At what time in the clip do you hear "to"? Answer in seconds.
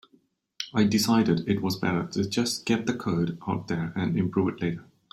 2.13-2.27